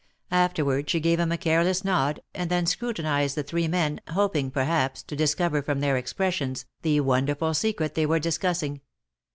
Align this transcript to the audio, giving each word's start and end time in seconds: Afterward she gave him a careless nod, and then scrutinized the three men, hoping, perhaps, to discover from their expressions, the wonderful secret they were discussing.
Afterward 0.31 0.89
she 0.89 0.99
gave 0.99 1.19
him 1.19 1.31
a 1.31 1.37
careless 1.37 1.85
nod, 1.85 2.21
and 2.33 2.49
then 2.49 2.65
scrutinized 2.65 3.35
the 3.37 3.43
three 3.43 3.67
men, 3.67 4.01
hoping, 4.09 4.49
perhaps, 4.49 5.03
to 5.03 5.15
discover 5.15 5.61
from 5.61 5.79
their 5.79 5.95
expressions, 5.95 6.65
the 6.81 7.01
wonderful 7.01 7.53
secret 7.53 7.93
they 7.93 8.07
were 8.07 8.17
discussing. 8.17 8.81